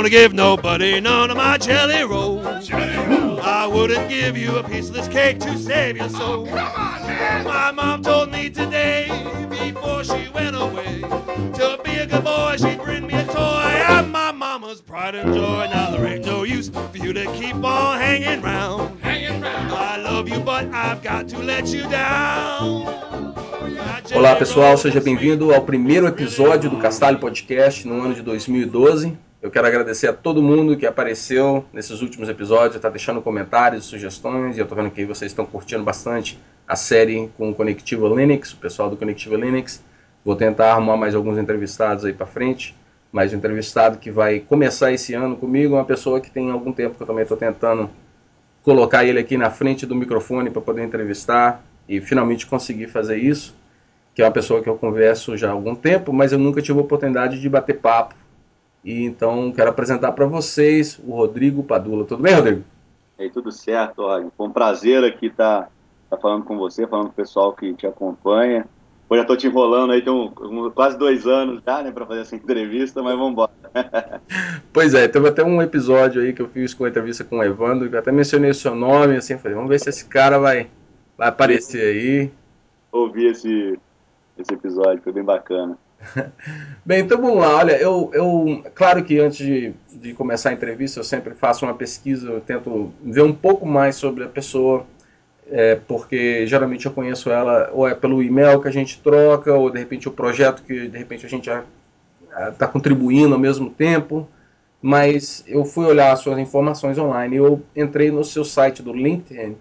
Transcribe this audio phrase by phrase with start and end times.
[0.00, 2.70] gonna give nobody none of my jelly rolls.
[2.72, 6.46] I wouldn't give you a piece of this cake to save your soul.
[6.46, 9.08] My mom told me today,
[9.50, 13.84] before she went away, to be a good boy, she'd bring me a toy.
[13.88, 15.68] I'm my mama's pride and joy.
[15.70, 18.98] Now there ain't no use for you to keep on hanging round.
[19.04, 22.86] I love you, but I've got to let you down.
[24.14, 29.29] Olá pessoal, seja bem-vindo ao primeiro episódio do Castalho Podcast no ano de 2012.
[29.42, 34.54] Eu quero agradecer a todo mundo que apareceu nesses últimos episódios, está deixando comentários, sugestões,
[34.54, 38.52] e eu estou vendo que vocês estão curtindo bastante a série com o Conectiva Linux,
[38.52, 39.82] o pessoal do Conectiva Linux.
[40.22, 42.76] Vou tentar arrumar mais alguns entrevistados aí para frente,
[43.10, 46.96] mais um entrevistado que vai começar esse ano comigo, uma pessoa que tem algum tempo
[46.96, 47.88] que eu também estou tentando
[48.62, 53.56] colocar ele aqui na frente do microfone para poder entrevistar e finalmente conseguir fazer isso,
[54.14, 56.78] que é uma pessoa que eu converso já há algum tempo, mas eu nunca tive
[56.78, 58.14] a oportunidade de bater papo
[58.84, 62.04] e então quero apresentar para vocês o Rodrigo Padula.
[62.04, 62.64] Tudo bem, Rodrigo?
[63.18, 64.30] E aí, tudo certo, Og.
[64.36, 65.68] Foi um prazer aqui estar tá,
[66.10, 68.66] tá falando com você, falando com o pessoal que te acompanha.
[69.10, 72.06] Eu já estou te enrolando aí, tem um, um, quase dois anos já, né, para
[72.06, 73.50] fazer essa entrevista, mas vamos embora.
[74.72, 77.42] pois é, teve até um episódio aí que eu fiz com a entrevista com o
[77.42, 80.38] Evandro, que eu até mencionei o seu nome, assim, falei, vamos ver se esse cara
[80.38, 80.70] vai,
[81.18, 82.30] vai aparecer aí.
[82.92, 83.78] Ouvi esse,
[84.38, 85.76] esse episódio, foi bem bacana.
[86.84, 87.56] Bem, então vamos lá.
[87.56, 91.74] Olha, eu, eu claro que antes de, de começar a entrevista eu sempre faço uma
[91.74, 94.86] pesquisa, eu tento ver um pouco mais sobre a pessoa,
[95.50, 99.70] é, porque geralmente eu conheço ela ou é pelo e-mail que a gente troca, ou
[99.70, 101.50] de repente o projeto que de repente a gente
[102.48, 104.26] está contribuindo ao mesmo tempo.
[104.82, 109.54] Mas eu fui olhar as suas informações online, eu entrei no seu site do LinkedIn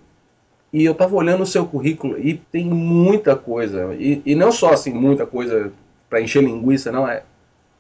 [0.71, 4.71] e eu estava olhando o seu currículo e tem muita coisa, e, e não só
[4.71, 5.73] assim, muita coisa
[6.09, 7.07] para encher linguiça, não.
[7.07, 7.23] É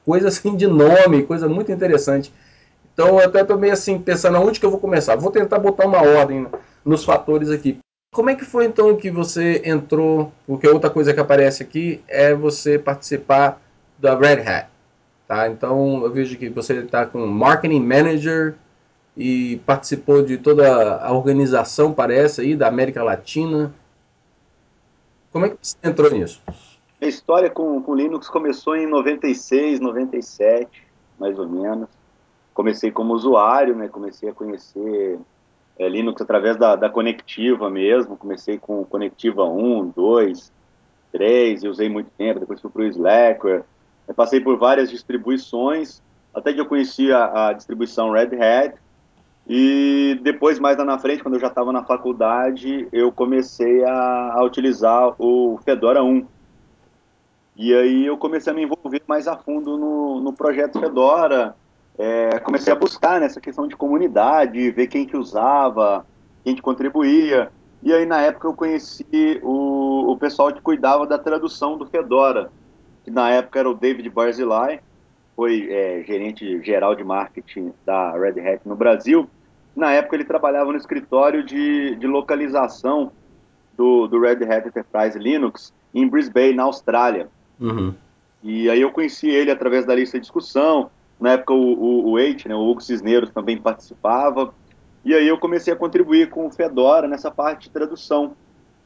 [0.05, 2.33] coisa assim de nome, coisa muito interessante.
[2.93, 5.15] Então eu até meio assim, pensando aonde que eu vou começar.
[5.15, 6.47] Vou tentar botar uma ordem
[6.83, 7.77] nos fatores aqui.
[8.13, 10.33] Como é que foi então que você entrou?
[10.47, 13.61] Porque outra coisa que aparece aqui é você participar
[13.99, 14.67] da Red Hat.
[15.27, 15.47] Tá?
[15.47, 18.55] Então eu vejo que você está com Marketing Manager
[19.15, 23.71] e participou de toda a organização, parece, aí, da América Latina.
[25.31, 26.41] Como é que você entrou nisso?
[27.01, 30.85] A história com, Linux começou em 96, 97,
[31.17, 31.87] mais ou menos.
[32.53, 33.87] Comecei como usuário, né?
[33.87, 35.17] Comecei a conhecer
[35.77, 38.17] é, Linux através da, da Conectiva mesmo.
[38.17, 40.51] Comecei com Conectiva 1, 2,
[41.13, 42.41] 3, e usei muito tempo.
[42.41, 43.63] Depois fui para o Slackware.
[44.05, 46.01] Eu passei por várias distribuições,
[46.33, 48.75] até que eu conheci a, a distribuição Red Hat.
[49.47, 54.33] E depois, mais lá na frente, quando eu já estava na faculdade, eu comecei a,
[54.33, 56.38] a utilizar o Fedora 1
[57.61, 61.53] e aí eu comecei a me envolver mais a fundo no, no projeto Fedora,
[61.97, 66.05] é, comecei a buscar nessa questão de comunidade, ver quem que usava,
[66.41, 67.51] quem que contribuía.
[67.83, 72.49] E aí na época eu conheci o, o pessoal que cuidava da tradução do Fedora,
[73.03, 74.79] que na época era o David Barzilai,
[75.35, 79.29] foi é, gerente geral de marketing da Red Hat no Brasil.
[79.75, 83.11] Na época ele trabalhava no escritório de, de localização
[83.75, 87.27] do, do Red Hat Enterprise Linux em Brisbane, na Austrália.
[87.59, 87.93] Uhum.
[88.43, 90.89] E aí eu conheci ele através da lista de discussão.
[91.19, 94.53] Na época o, o, o Eight, né, o Hugo Cisneros também participava.
[95.03, 98.35] E aí eu comecei a contribuir com o Fedora nessa parte de tradução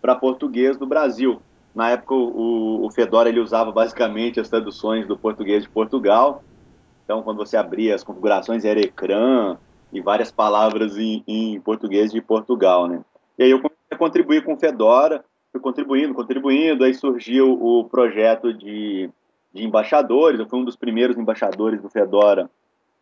[0.01, 1.41] para português do Brasil.
[1.73, 6.43] Na época o, o, Fedora ele usava basicamente as traduções do português de Portugal.
[7.03, 9.57] Então quando você abria as configurações era ecrã
[9.91, 13.01] e várias palavras em, em português de Portugal, né?
[13.37, 17.83] E aí eu comecei a contribuir com o Fedora fui contribuindo, contribuindo, aí surgiu o
[17.83, 19.07] projeto de,
[19.53, 22.49] de embaixadores, eu fui um dos primeiros embaixadores do Fedora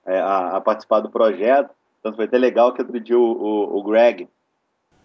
[0.06, 3.79] é, a, a, participar do projeto, então foi até legal que outro dia o, o,
[3.79, 4.28] o Greg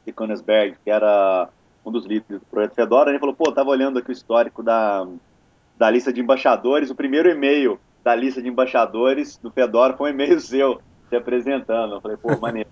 [0.05, 1.49] de Koenigsberg, que era
[1.85, 5.07] um dos líderes do projeto Fedora, ele falou, pô, tava olhando aqui o histórico da,
[5.79, 10.15] da lista de embaixadores, o primeiro e-mail da lista de embaixadores do Fedora foi um
[10.15, 12.71] e-mail seu, se apresentando, eu falei, pô, maneiro.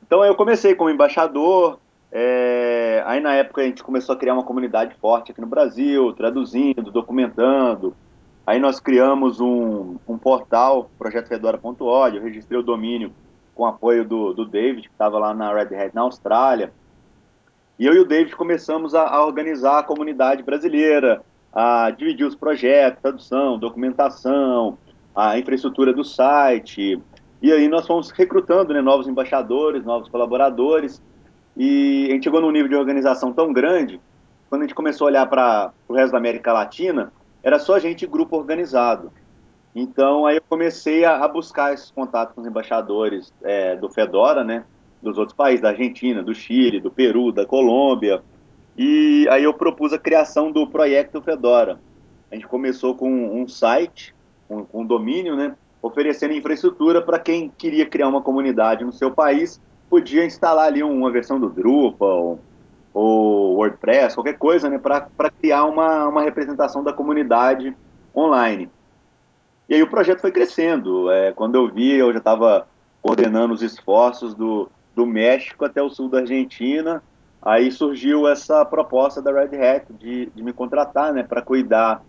[0.00, 1.80] Então eu comecei como embaixador,
[2.12, 6.12] é, aí na época a gente começou a criar uma comunidade forte aqui no Brasil,
[6.12, 7.94] traduzindo, documentando.
[8.46, 13.12] Aí nós criamos um, um portal, projetofedora.org, eu registrei o domínio
[13.54, 16.72] com apoio do, do David, que estava lá na Red Hat na Austrália.
[17.78, 21.22] E eu e o David começamos a, a, organizar a comunidade brasileira,
[21.52, 24.78] a dividir os projetos, tradução, documentação,
[25.14, 27.00] a infraestrutura do site.
[27.42, 31.02] E aí nós fomos recrutando né, novos embaixadores, novos colaboradores.
[31.62, 34.00] E a gente chegou num nível de organização tão grande,
[34.48, 37.12] quando a gente começou a olhar para o resto da América Latina,
[37.42, 39.12] era só gente grupo organizado.
[39.74, 44.42] Então aí eu comecei a, a buscar esses contatos com os embaixadores é, do Fedora,
[44.42, 44.64] né?
[45.02, 48.22] Dos outros países, da Argentina, do Chile, do Peru, da Colômbia.
[48.74, 51.78] E aí eu propus a criação do projeto Fedora.
[52.32, 54.14] A gente começou com um site,
[54.48, 55.54] com um, um domínio, né?
[55.82, 59.60] Oferecendo infraestrutura para quem queria criar uma comunidade no seu país,
[59.90, 62.38] podia instalar ali uma versão do Drupal
[62.94, 64.78] ou WordPress, qualquer coisa, né?
[64.78, 67.76] Para criar uma, uma representação da comunidade
[68.16, 68.70] online.
[69.68, 71.10] E aí o projeto foi crescendo.
[71.10, 72.66] É, quando eu vi, eu já estava
[73.02, 77.02] coordenando os esforços do, do México até o sul da Argentina.
[77.42, 82.02] Aí surgiu essa proposta da Red Hat de, de me contratar né, para cuidar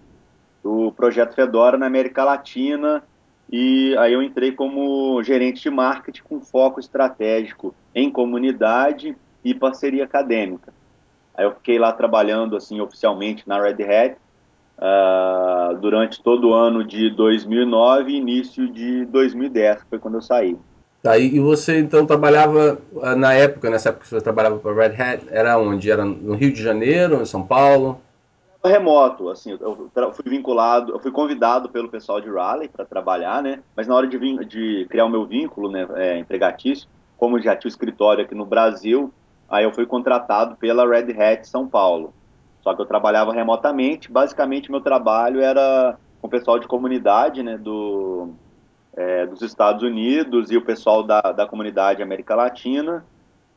[0.64, 3.04] do projeto Fedora na América Latina.
[3.52, 10.06] E aí eu entrei como gerente de marketing com foco estratégico em comunidade e parceria
[10.06, 10.74] acadêmica.
[11.36, 14.16] Aí eu fiquei lá trabalhando assim oficialmente na Red Hat
[14.78, 20.22] uh, durante todo o ano de 2009 e início de 2010, que foi quando eu
[20.22, 20.58] saí.
[21.04, 25.02] Tá, e você então trabalhava ah, na época, nessa época que você trabalhava para Red
[25.02, 25.90] Hat, era onde?
[25.90, 28.00] Era no Rio de Janeiro, em São Paulo?
[28.64, 33.64] Remoto, assim, eu fui vinculado, eu fui convidado pelo pessoal de Raleigh para trabalhar, né?
[33.76, 36.88] Mas na hora de, de criar o meu vínculo, né, é, empregatício,
[37.18, 39.12] como já tinha o escritório aqui no Brasil,
[39.50, 42.14] aí eu fui contratado pela Red Hat São Paulo.
[42.62, 44.12] Só que eu trabalhava remotamente.
[44.12, 48.30] Basicamente, meu trabalho era com o pessoal de comunidade né, do,
[48.96, 53.04] é, dos Estados Unidos e o pessoal da, da comunidade América Latina.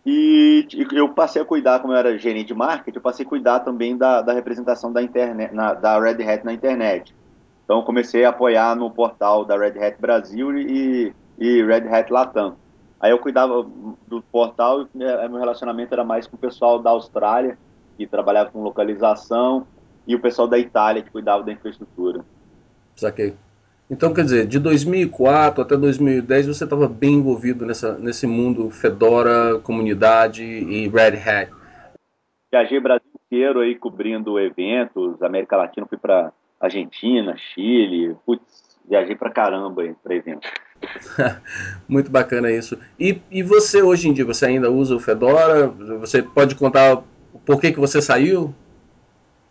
[0.07, 3.61] E eu passei a cuidar, como eu era gerente de marketing, eu passei a cuidar
[3.61, 7.15] também da, da representação da, internet, na, da Red Hat na internet.
[7.65, 12.57] Então, comecei a apoiar no portal da Red Hat Brasil e, e Red Hat Latam.
[13.01, 13.67] Aí eu cuidava
[14.07, 17.59] do portal e meu relacionamento era mais com o pessoal da Austrália,
[17.97, 19.67] que trabalhava com localização,
[20.07, 22.25] e o pessoal da Itália, que cuidava da infraestrutura.
[22.97, 23.35] Saquei.
[23.95, 29.61] Então, quer dizer, de 2004 até 2010 você estava bem envolvido nessa, nesse mundo Fedora,
[29.61, 31.53] comunidade e Red Hat.
[32.51, 39.15] Viajei o Brasil inteiro aí cobrindo eventos, América Latina, fui para Argentina, Chile, putz, viajei
[39.15, 40.51] para caramba para eventos.
[41.87, 42.77] Muito bacana isso.
[42.99, 45.69] E, e você hoje em dia, você ainda usa o Fedora?
[45.69, 47.01] Você pode contar
[47.47, 48.53] por que, que você saiu?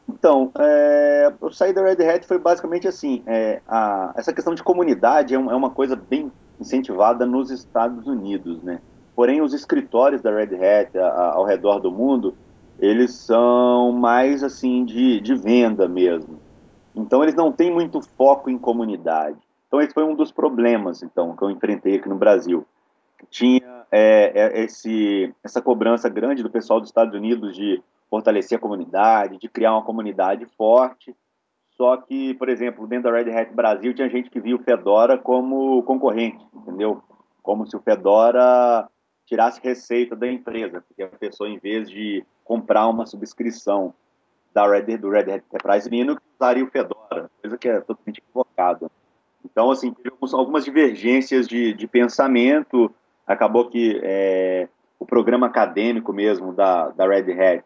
[0.10, 4.64] Então, é, eu saí da Red Hat foi basicamente assim, é, a, essa questão de
[4.64, 8.80] comunidade é, um, é, uma coisa bem incentivada nos Estados Unidos, né?
[9.16, 12.36] Porém, os escritórios da Red Hat a, a, ao redor do mundo,
[12.80, 16.40] eles são mais assim de, de venda mesmo.
[16.96, 19.38] Então, eles não têm muito foco em comunidade.
[19.68, 22.66] Então, esse foi um dos problemas, então, que eu enfrentei aqui no Brasil.
[23.30, 27.82] Tinha é, é, esse, essa cobrança grande do pessoal dos Estados Unidos de
[28.14, 31.16] fortalecer a comunidade, de criar uma comunidade forte.
[31.76, 35.18] Só que, por exemplo, dentro da Red Hat Brasil, tinha gente que via o Fedora
[35.18, 37.02] como concorrente, entendeu?
[37.42, 38.88] Como se o Fedora
[39.26, 43.92] tirasse receita da empresa, porque a pessoa, em vez de comprar uma subscrição
[44.54, 48.92] da Red, do Red Hat Enterprise Linux, usaria o Fedora, coisa que é totalmente equivocada.
[49.44, 52.94] Então, assim, teve algumas divergências de, de pensamento,
[53.26, 54.70] acabou que é,
[55.00, 57.66] o programa acadêmico mesmo da, da Red Hat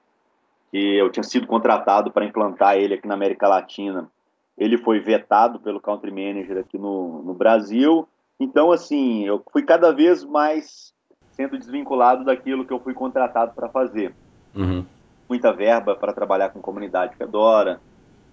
[0.71, 4.09] que eu tinha sido contratado para implantar ele aqui na América Latina.
[4.57, 8.07] Ele foi vetado pelo country manager aqui no, no Brasil.
[8.39, 10.93] Então, assim, eu fui cada vez mais
[11.31, 14.13] sendo desvinculado daquilo que eu fui contratado para fazer.
[14.55, 14.83] Uhum.
[15.29, 17.79] Muita verba para trabalhar com comunidade Fedora.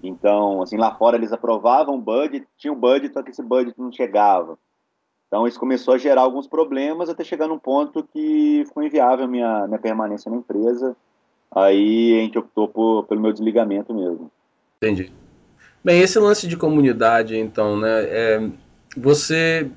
[0.03, 3.93] Então, assim, lá fora eles aprovavam budget, tinha o budget, só que esse budget não
[3.93, 4.59] chegava.
[5.29, 9.67] Então, isso começou a gerar alguns problemas até chegar num ponto que ficou inviável minha,
[9.67, 10.97] minha permanência na empresa
[11.55, 14.31] Aí a gente optou por, pelo meu desligamento mesmo.
[14.79, 15.13] Entendi.
[15.83, 18.05] Bem, esse lance de comunidade, então, né?
[18.05, 18.49] É,
[18.97, 19.71] você,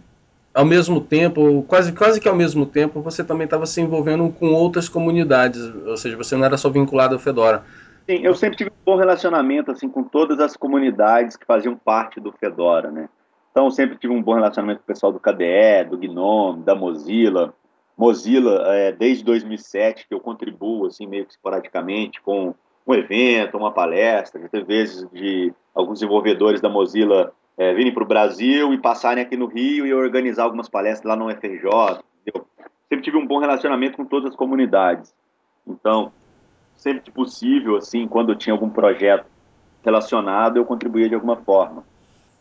[0.53, 4.53] ao mesmo tempo, quase, quase que ao mesmo tempo, você também estava se envolvendo com
[4.53, 7.63] outras comunidades, ou seja, você não era só vinculado ao Fedora.
[8.09, 12.21] Sim, eu sempre tive um bom relacionamento assim com todas as comunidades que faziam parte
[12.21, 13.09] do Fedora, né?
[13.51, 16.73] Então, eu sempre tive um bom relacionamento com o pessoal do KDE, do GNOME, da
[16.73, 17.53] Mozilla,
[17.97, 22.53] Mozilla, é, desde 2007, que eu contribuo, assim, meio que esporadicamente, com
[22.85, 28.03] um evento, uma palestra, já teve vezes de alguns desenvolvedores da Mozilla é, virem para
[28.03, 32.47] o Brasil e passarem aqui no Rio e organizar algumas palestras lá no FRJ, entendeu?
[32.87, 35.13] Sempre tive um bom relacionamento com todas as comunidades.
[35.65, 36.11] Então,
[36.75, 39.25] sempre que possível, assim, quando eu tinha algum projeto
[39.83, 41.83] relacionado, eu contribuía de alguma forma.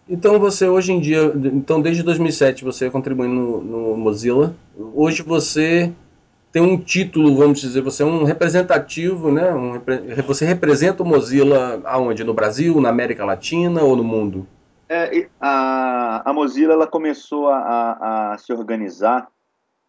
[0.09, 4.55] Então você hoje em dia, então desde 2007 você contribuindo no, no Mozilla.
[4.95, 5.93] Hoje você
[6.53, 9.53] tem um título, vamos dizer, você é um representativo, né?
[9.53, 9.81] Um,
[10.25, 12.23] você representa o Mozilla aonde?
[12.23, 14.47] No Brasil, na América Latina ou no mundo?
[14.89, 19.27] É, a, a, Mozilla ela começou a, a, se organizar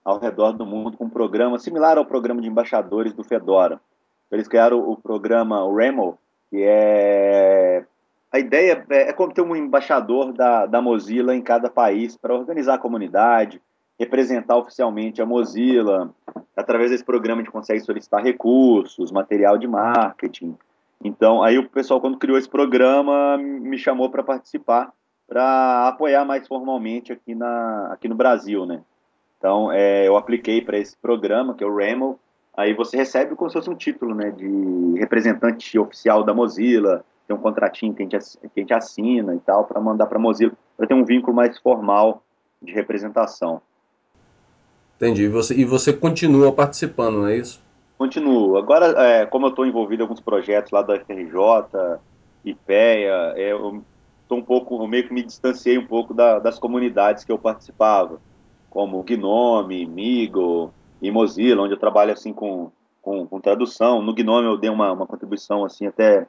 [0.04, 3.80] ao redor do mundo com um programa similar ao programa de embaixadores do Fedora.
[4.32, 6.18] Eles criaram o programa Remo,
[6.50, 7.86] que é
[8.38, 12.36] a ideia é, é como ter um embaixador da, da Mozilla em cada país para
[12.36, 13.62] organizar a comunidade,
[14.00, 16.14] representar oficialmente a Mozilla.
[16.56, 20.56] Através desse programa a gente consegue solicitar recursos, material de marketing.
[21.04, 24.92] Então, aí o pessoal, quando criou esse programa, me chamou para participar,
[25.28, 28.82] para apoiar mais formalmente aqui, na, aqui no Brasil, né?
[29.38, 32.20] Então, é, eu apliquei para esse programa, que é o REMO,
[32.56, 37.36] aí você recebe como se fosse um título, né, de representante oficial da Mozilla, tem
[37.36, 40.22] um contratinho que a gente, que a gente assina e tal, para mandar para a
[40.22, 42.24] Mozilla, para ter um vínculo mais formal
[42.62, 43.62] de representação.
[44.96, 45.24] Entendi.
[45.24, 47.62] E você, e você continua participando, não é isso?
[47.98, 48.58] Continuo.
[48.58, 52.00] Agora, é, como eu estou envolvido em alguns projetos lá da FRJ,
[52.46, 53.84] IPEA, é, eu
[54.28, 57.38] tô um pouco, eu meio que me distanciei um pouco da, das comunidades que eu
[57.38, 58.20] participava,
[58.70, 64.02] como Gnome, Migo e Mozilla, onde eu trabalho assim com, com, com tradução.
[64.02, 66.26] No Gnome eu dei uma, uma contribuição assim até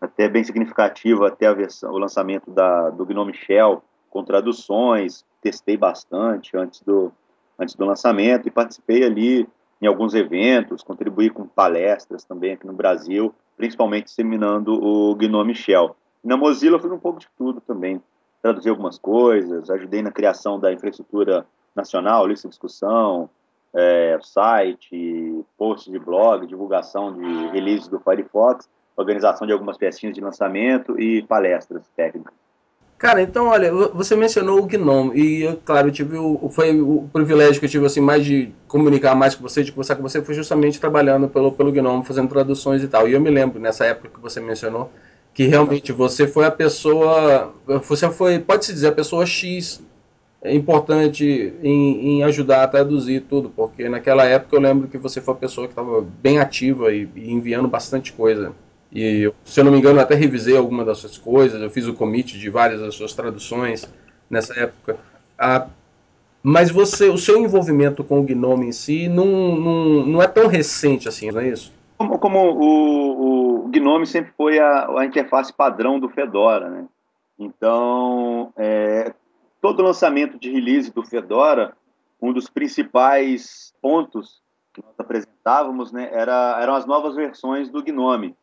[0.00, 6.56] até bem significativa até versão, o lançamento da, do Gnome Shell com traduções, testei bastante
[6.56, 7.12] antes do,
[7.58, 9.48] antes do lançamento e participei ali
[9.80, 15.94] em alguns eventos, contribuí com palestras também aqui no Brasil, principalmente disseminando o Gnome Shell.
[16.24, 18.00] Na Mozilla fiz um pouco de tudo também,
[18.42, 23.28] traduzi algumas coisas, ajudei na criação da infraestrutura nacional, lista de discussão,
[23.74, 30.20] é, site, posts de blog, divulgação de releases do Firefox, organização de algumas pecinhas de
[30.20, 32.34] lançamento e palestras técnicas.
[32.98, 37.06] Cara, então olha, você mencionou o Gnome e eu, claro, eu tive o, foi o
[37.12, 40.22] privilégio que eu tive assim mais de comunicar mais com você, de conversar com você,
[40.22, 43.06] foi justamente trabalhando pelo pelo Gnome, fazendo traduções e tal.
[43.06, 44.90] E eu me lembro nessa época que você mencionou
[45.34, 47.52] que realmente você foi a pessoa,
[47.86, 49.82] você foi, pode se dizer, a pessoa X
[50.42, 55.34] importante em, em, ajudar a traduzir tudo, porque naquela época eu lembro que você foi
[55.34, 58.54] a pessoa que estava bem ativa e, e enviando bastante coisa.
[58.92, 61.94] E, se eu não me engano, até revisei alguma das suas coisas, eu fiz o
[61.94, 63.88] commit de várias das suas traduções
[64.30, 64.98] nessa época.
[65.38, 65.68] Ah,
[66.42, 69.26] mas você, o seu envolvimento com o Gnome em si não,
[69.56, 71.72] não, não é tão recente assim, não é isso?
[71.98, 76.86] Como, como o, o, Gnome sempre foi a, a, interface padrão do Fedora, né?
[77.38, 79.12] Então, é,
[79.60, 81.74] todo lançamento de release do Fedora,
[82.22, 84.40] um dos principais pontos
[84.72, 88.36] que nós apresentávamos, né, era, eram as novas versões do Gnome.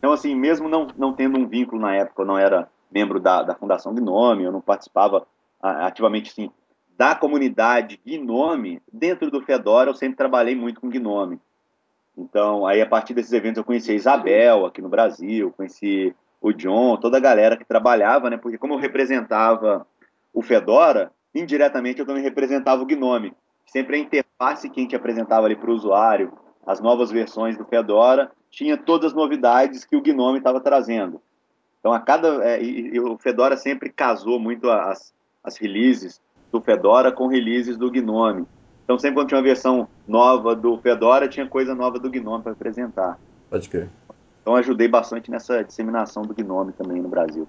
[0.00, 3.42] Então, assim, mesmo não, não tendo um vínculo na época, eu não era membro da,
[3.42, 5.26] da Fundação Gnome, eu não participava
[5.60, 6.50] ativamente, assim,
[6.96, 11.38] da comunidade Gnome, dentro do Fedora eu sempre trabalhei muito com Gnome.
[12.16, 16.50] Então, aí a partir desses eventos eu conheci a Isabel aqui no Brasil, conheci o
[16.50, 18.38] John, toda a galera que trabalhava, né?
[18.38, 19.86] Porque como eu representava
[20.32, 23.34] o Fedora, indiretamente eu também representava o Gnome.
[23.66, 26.32] Sempre a interface que a gente apresentava ali para o usuário,
[26.66, 31.20] as novas versões do Fedora, tinha todas as novidades que o Gnome estava trazendo.
[31.78, 32.44] Então, a cada.
[32.44, 36.20] É, e, e, o Fedora sempre casou muito as, as releases
[36.52, 38.46] do Fedora com releases do Gnome.
[38.84, 42.52] Então, sempre quando tinha uma versão nova do Fedora, tinha coisa nova do Gnome para
[42.52, 43.18] apresentar.
[43.48, 43.88] Pode crer.
[44.42, 47.46] Então, ajudei bastante nessa disseminação do Gnome também no Brasil.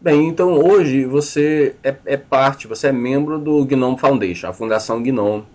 [0.00, 5.02] Bem, então hoje você é, é parte, você é membro do Gnome Foundation, a Fundação
[5.02, 5.46] Gnome,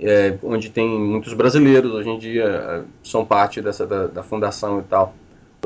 [0.00, 4.80] é, onde tem muitos brasileiros hoje em dia é, são parte dessa da, da, fundação
[4.80, 5.14] e tal.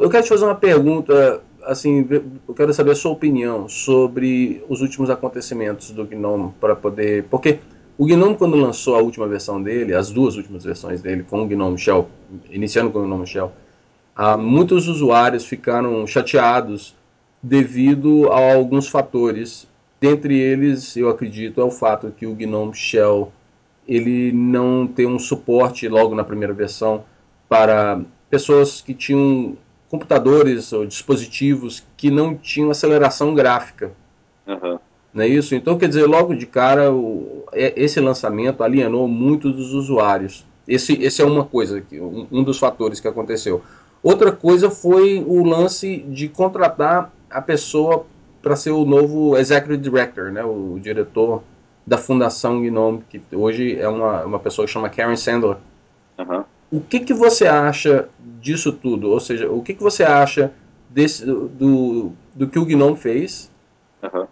[0.01, 2.07] Eu quero te fazer uma pergunta, assim,
[2.49, 7.59] eu quero saber a sua opinião sobre os últimos acontecimentos do GNOME para poder, porque
[7.99, 11.47] o GNOME quando lançou a última versão dele, as duas últimas versões dele com o
[11.47, 12.09] GNOME Shell,
[12.51, 13.53] iniciando com o GNOME Shell,
[14.17, 16.95] ah, muitos usuários ficaram chateados
[17.43, 19.67] devido a alguns fatores.
[20.01, 23.33] Dentre eles, eu acredito, é o fato que o GNOME Shell
[23.87, 27.05] ele não tem um suporte logo na primeira versão
[27.49, 29.57] para pessoas que tinham
[29.89, 33.93] computadores ou dispositivos que não tinham aceleração gráfica.
[34.47, 34.79] Uhum.
[35.12, 35.55] Não é isso?
[35.55, 40.47] Então, quer dizer, logo de cara, o, é, esse lançamento alienou muito dos usuários.
[40.67, 43.61] Esse, esse é uma coisa, um, um dos fatores que aconteceu.
[44.03, 48.07] Outra coisa foi o lance de contratar a pessoa
[48.41, 51.43] para ser o novo Executive Director, né, o diretor
[51.87, 55.57] da Fundação Gnome, que hoje é uma, uma pessoa que chama Karen Sandler.
[56.19, 56.45] Uhum.
[56.71, 58.09] O que, que você acha
[58.41, 59.11] disso tudo?
[59.11, 60.53] Ou seja, o que, que você acha
[60.89, 63.51] desse, do, do que o Gnome fez?
[64.03, 64.27] Uhum.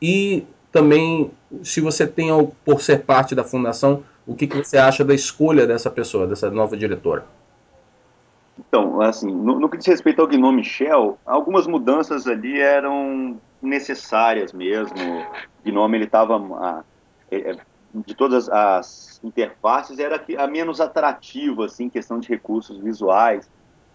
[0.00, 1.30] E também,
[1.62, 2.28] se você tem,
[2.64, 6.50] por ser parte da fundação, o que, que você acha da escolha dessa pessoa, dessa
[6.50, 7.24] nova diretora?
[8.58, 14.52] Então, assim, no, no, que diz respeito ao Gnome Shell, algumas mudanças ali eram necessárias
[14.52, 14.94] mesmo.
[14.94, 16.84] O Gnome ele estava
[17.30, 17.56] é, é,
[17.94, 23.50] de todas as interfaces era a menos atrativa assim, questão de recursos visuais.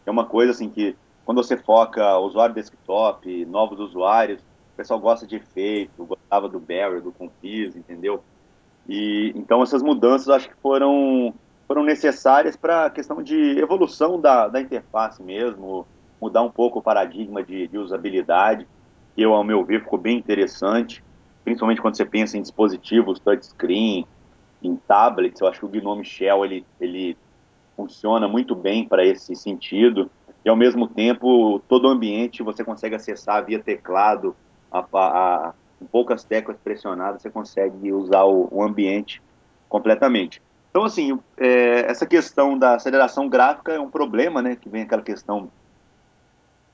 [0.05, 5.27] É uma coisa assim que quando você foca usuário desktop, novos usuários, o pessoal gosta
[5.27, 8.23] de efeito, gostava do Barry, do Confuse, entendeu?
[8.89, 11.33] E então essas mudanças acho que foram
[11.67, 15.87] foram necessárias para a questão de evolução da, da interface mesmo,
[16.19, 18.67] mudar um pouco o paradigma de, de usabilidade,
[19.17, 21.03] eu, ao meu ver, ficou bem interessante,
[21.43, 24.05] principalmente quando você pensa em dispositivos touchscreen,
[24.61, 27.17] em tablets, eu acho que o Gnome Shell ele, ele
[27.75, 30.09] funciona muito bem para esse sentido,
[30.45, 34.35] e ao mesmo tempo todo o ambiente você consegue acessar via teclado,
[34.71, 39.21] a, a, com poucas teclas pressionadas você consegue usar o, o ambiente
[39.67, 40.41] completamente.
[40.69, 44.55] Então, assim, é, essa questão da aceleração gráfica é um problema, né?
[44.55, 45.51] Que vem aquela questão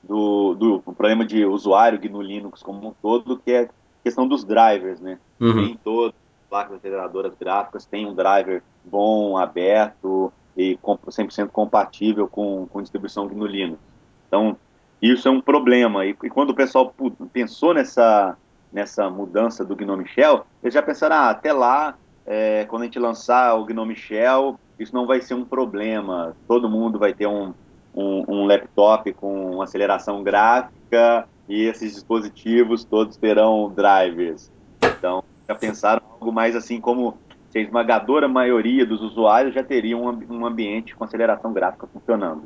[0.08, 3.68] do, do problema de usuário no Linux como um todo, que é a
[4.02, 5.18] questão dos drivers, né?
[5.38, 5.54] Uhum.
[5.54, 12.66] Nem todas as placas aceleradoras gráficas têm um driver bom, aberto e 100% compatível com,
[12.66, 13.78] com distribuição GNU Linux.
[14.26, 14.56] Então,
[15.00, 16.06] isso é um problema.
[16.06, 16.92] E, e, quando o pessoal
[17.32, 18.36] pensou nessa,
[18.72, 21.96] nessa mudança do GNOME Shell, eles já pensaram, ah, até lá,
[22.26, 26.34] é, quando a gente lançar o GNOME Shell, isso não vai ser um problema.
[26.48, 27.52] Todo mundo vai ter um,
[27.98, 34.52] um, um laptop com aceleração gráfica e esses dispositivos todos terão drivers.
[34.80, 37.18] Então, já pensaram algo mais assim como
[37.50, 42.42] se a esmagadora maioria dos usuários já teriam um, um ambiente com aceleração gráfica funcionando.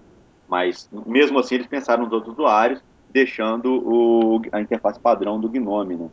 [0.48, 5.96] Mas, mesmo assim, eles pensaram nos outros usuários, deixando o, a interface padrão do GNOME,
[5.96, 6.08] né?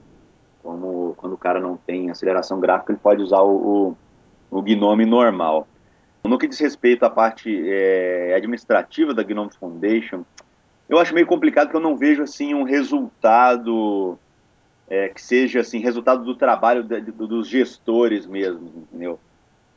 [0.61, 3.95] Como quando o cara não tem aceleração gráfica, ele pode usar o,
[4.51, 5.65] o, o GNOME normal.
[6.23, 10.23] No que diz respeito à parte é, administrativa da Gnome Foundation,
[10.87, 14.17] eu acho meio complicado porque eu não vejo assim um resultado
[14.89, 19.19] é, que seja assim resultado do trabalho de, de, dos gestores mesmo, entendeu?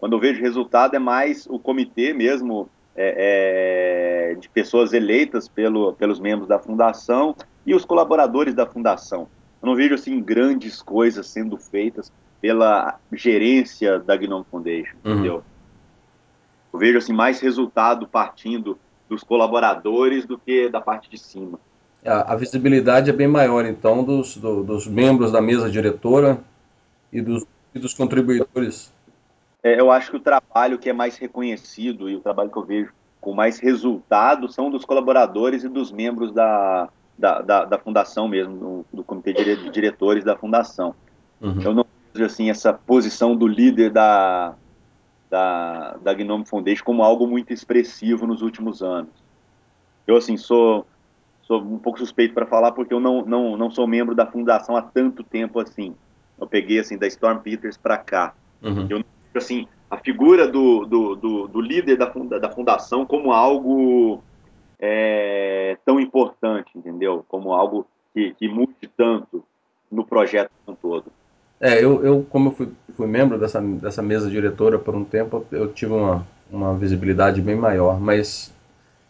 [0.00, 5.92] Quando eu vejo resultado é mais o comitê mesmo é, é, de pessoas eleitas pelo,
[5.92, 9.28] pelos membros da fundação e os colaboradores da fundação.
[9.62, 15.12] Eu não vejo assim grandes coisas sendo feitas pela gerência da Gnome Foundation, uhum.
[15.12, 15.44] entendeu?
[16.72, 21.58] Eu vejo assim mais resultado partindo dos colaboradores do que da parte de cima.
[22.04, 26.38] A, a visibilidade é bem maior, então, dos, do, dos membros da mesa diretora
[27.12, 28.92] e dos, e dos contribuidores.
[29.62, 32.64] É, eu acho que o trabalho que é mais reconhecido e o trabalho que eu
[32.64, 38.26] vejo com mais resultado são dos colaboradores e dos membros da, da, da, da fundação
[38.26, 40.92] mesmo, do, do, comitê de diretores da fundação.
[41.40, 41.62] Uhum.
[41.62, 44.56] Eu não vejo assim essa posição do líder da,
[45.32, 49.24] da, da Gnome Foundation como algo muito expressivo nos últimos anos.
[50.06, 50.86] Eu, assim, sou,
[51.40, 54.76] sou um pouco suspeito para falar porque eu não, não, não sou membro da fundação
[54.76, 55.96] há tanto tempo assim.
[56.38, 58.34] Eu peguei, assim, da Storm Peters para cá.
[58.62, 58.86] Uhum.
[58.90, 59.02] Eu,
[59.34, 64.22] assim, a figura do, do, do, do líder da, funda, da fundação como algo
[64.78, 67.24] é, tão importante, entendeu?
[67.26, 69.42] Como algo que, que mude tanto
[69.90, 71.10] no projeto como um todo.
[71.62, 75.46] É, eu, eu como eu fui, fui membro dessa, dessa mesa diretora por um tempo,
[75.52, 78.52] eu tive uma, uma visibilidade bem maior, mas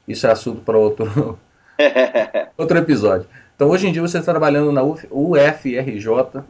[0.07, 1.38] isso é assunto para outro,
[2.59, 3.27] outro episódio.
[3.57, 6.43] Então, hoje em dia, você está trabalhando na Uf, UFRJ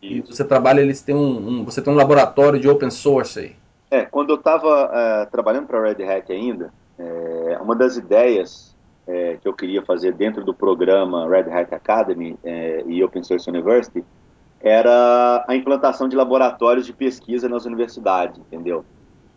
[0.00, 3.56] e você trabalha, eles têm um, um, você tem um laboratório de open source aí.
[3.90, 7.96] É, quando eu estava uh, é, trabalhando para a Red Hat ainda, é, uma das
[7.96, 8.76] ideias
[9.08, 13.50] é, que eu queria fazer dentro do programa Red Hat Academy é, e Open Source
[13.50, 14.04] University
[14.60, 18.84] era a implantação de laboratórios de pesquisa nas universidades, entendeu?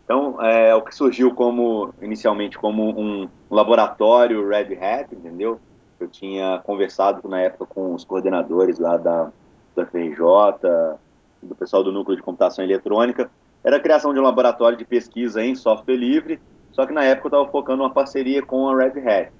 [0.04, 5.60] Então, é o que surgiu como inicialmente como um laboratório Red Hat, entendeu?
[6.00, 9.30] Eu tinha conversado na época com os coordenadores lá da,
[9.76, 10.98] da FRJ,
[11.42, 13.30] do pessoal do núcleo de computação eletrônica,
[13.64, 16.40] era a criação de um laboratório de pesquisa em software livre,
[16.72, 19.32] só que na época eu estava focando uma parceria com a Red Hat.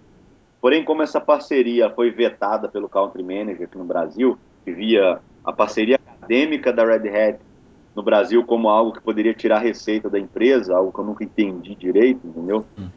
[0.61, 5.52] Porém, como essa parceria foi vetada pelo Country Manager aqui no Brasil, que via a
[5.52, 7.38] parceria acadêmica da Red Hat
[7.94, 11.74] no Brasil como algo que poderia tirar receita da empresa, algo que eu nunca entendi
[11.74, 12.64] direito, entendeu?
[12.78, 12.88] Hum.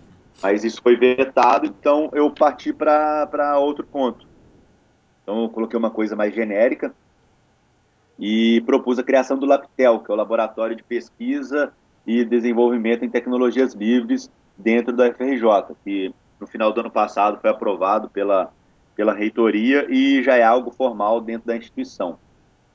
[0.41, 4.27] Mas isso foi vetado, então eu parti para outro ponto.
[5.23, 6.93] Então eu coloquei uma coisa mais genérica
[8.19, 11.73] e propus a criação do LabTel, que é o Laboratório de Pesquisa
[12.05, 17.49] e Desenvolvimento em Tecnologias Livres dentro da FRJ, que no final do ano passado foi
[17.49, 18.51] aprovado pela,
[18.95, 22.17] pela reitoria e já é algo formal dentro da instituição.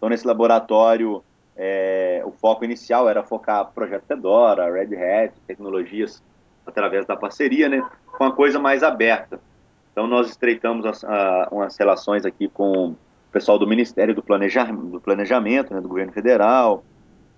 [0.01, 1.23] Então, nesse laboratório,
[1.55, 6.23] é, o foco inicial era focar projeto Fedora, Red Hat, tecnologias
[6.67, 9.39] através da parceria, né, com uma coisa mais aberta.
[9.93, 12.97] Então, nós estreitamos as, a, umas relações aqui com
[13.31, 16.83] pessoal do Ministério do, Planeja do Planejamento, né, do governo federal.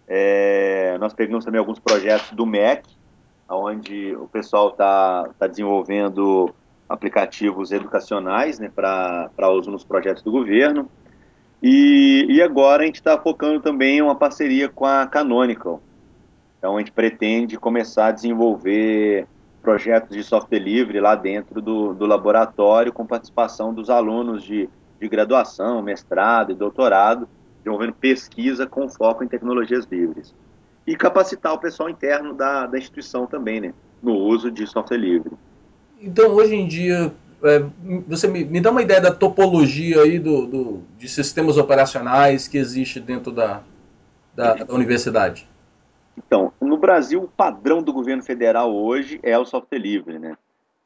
[0.07, 2.89] É, nós pegamos também alguns projetos do MEC,
[3.49, 6.55] onde o pessoal está tá desenvolvendo
[6.89, 10.89] aplicativos educacionais né, para uso nos projetos do governo.
[11.63, 15.81] E, e agora a gente está focando também em uma parceria com a Canonical.
[16.59, 19.27] Então a gente pretende começar a desenvolver
[19.63, 24.69] projetos de software livre lá dentro do, do laboratório, com participação dos alunos de,
[25.01, 30.35] de graduação, mestrado e doutorado, desenvolvendo pesquisa com foco em tecnologias livres.
[30.85, 35.31] E capacitar o pessoal interno da, da instituição também, né, no uso de software livre.
[36.01, 37.65] Então, hoje em dia, é,
[38.07, 42.57] você me, me, dá uma ideia da topologia aí do, do, de sistemas operacionais que
[42.57, 43.63] existe dentro da,
[44.35, 45.49] da, da universidade?
[46.17, 50.37] Então, no Brasil, o padrão do governo federal hoje é o software livre, né?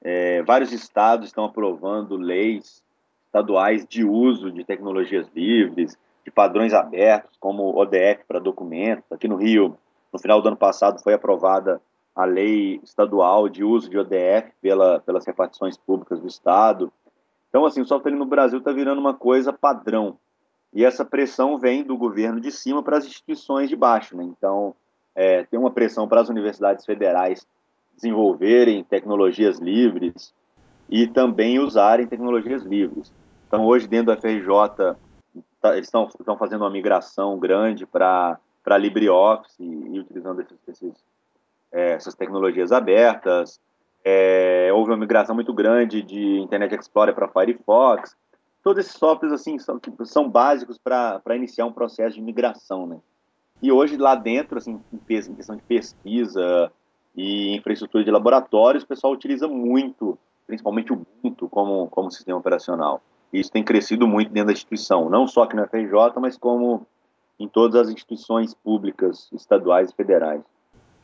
[0.02, 2.82] É, vários estados estão aprovando leis
[3.26, 9.04] estaduais de uso de tecnologias livres, de padrões abertos, como ODF para documentos.
[9.10, 9.76] Aqui no Rio,
[10.12, 11.80] no final do ano passado, foi aprovada
[12.16, 16.90] a lei estadual de uso de ODF pela, pelas repartições públicas do Estado.
[17.50, 20.18] Então, assim, o software no Brasil está virando uma coisa padrão.
[20.72, 24.16] E essa pressão vem do governo de cima para as instituições de baixo.
[24.16, 24.24] Né?
[24.24, 24.74] Então,
[25.14, 27.46] é, tem uma pressão para as universidades federais
[27.94, 30.34] desenvolverem tecnologias livres
[30.88, 33.12] e também usarem tecnologias livres.
[33.46, 34.96] Então, hoje, dentro do FRJ,
[35.60, 38.38] tá, eles estão, fazendo uma migração grande para
[38.78, 41.04] LibreOffice e, e utilizando esses, esses,
[41.72, 43.60] é, essas tecnologias abertas.
[44.04, 48.16] É, houve uma migração muito grande de Internet Explorer para Firefox.
[48.62, 52.98] Todos esses softwares assim são, são básicos para iniciar um processo de migração, né?
[53.62, 56.70] E hoje lá dentro, assim, em questão de pesquisa
[57.16, 63.00] e infraestrutura de laboratórios, o pessoal utiliza muito, principalmente o Ubuntu como, como sistema operacional.
[63.32, 66.86] E isso tem crescido muito dentro da instituição, não só aqui na FRJ, mas como
[67.38, 70.42] em todas as instituições públicas, estaduais e federais.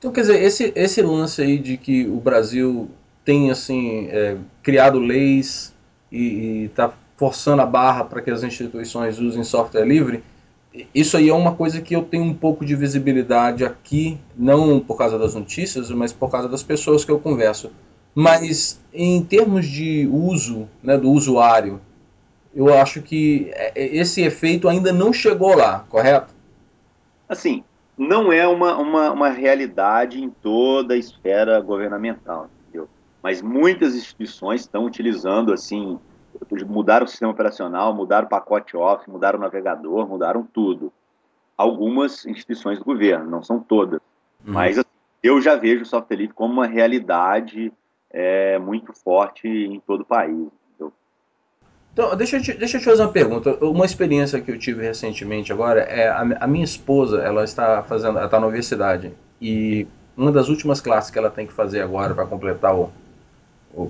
[0.03, 2.91] Então, quer dizer, esse, esse lance aí de que o Brasil
[3.25, 5.73] tem, assim, é, criado leis
[6.11, 10.25] e está forçando a barra para que as instituições usem software livre,
[10.93, 14.99] isso aí é uma coisa que eu tenho um pouco de visibilidade aqui, não por
[14.99, 17.71] causa das notícias, mas por causa das pessoas que eu converso.
[18.13, 21.81] Mas em termos de uso, né, do usuário,
[22.53, 26.35] eu acho que é, esse efeito ainda não chegou lá, correto?
[27.29, 27.63] Assim,
[28.03, 32.89] não é uma, uma, uma realidade em toda a esfera governamental, entendeu?
[33.23, 35.99] Mas muitas instituições estão utilizando assim
[36.67, 40.93] mudaram o sistema operacional, mudaram o pacote Office, mudaram o navegador, mudaram tudo.
[41.57, 44.01] Algumas instituições do governo, não são todas.
[44.45, 44.53] Uhum.
[44.53, 44.89] Mas assim,
[45.23, 47.73] eu já vejo o software livre como uma realidade
[48.11, 50.49] é, muito forte em todo o país.
[51.93, 53.53] Então, deixa eu, te, deixa eu te fazer uma pergunta.
[53.65, 58.17] Uma experiência que eu tive recentemente agora é a, a minha esposa, ela está fazendo,
[58.17, 62.15] ela está na universidade e uma das últimas classes que ela tem que fazer agora
[62.15, 62.91] para completar o,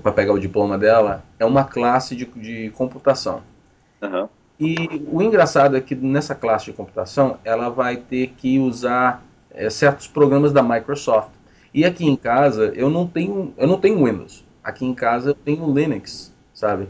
[0.03, 3.43] para pegar o diploma dela, é uma classe de, de computação.
[4.01, 4.29] Uhum.
[4.59, 9.69] E o engraçado é que nessa classe de computação ela vai ter que usar é,
[9.71, 11.31] certos programas da Microsoft.
[11.75, 14.45] E aqui em casa eu não tenho eu não tenho Windows.
[14.63, 16.89] Aqui em casa eu tenho Linux, sabe?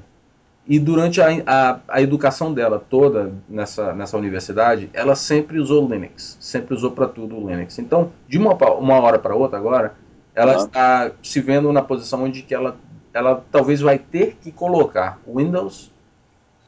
[0.67, 6.37] E durante a, a, a educação dela toda nessa, nessa universidade, ela sempre usou Linux,
[6.41, 7.79] sempre usou para tudo o Linux.
[7.79, 9.95] Então, de uma, uma hora para outra agora,
[10.35, 10.65] ela uhum.
[10.65, 12.77] está se vendo na posição onde que ela,
[13.13, 15.91] ela talvez vai ter que colocar Windows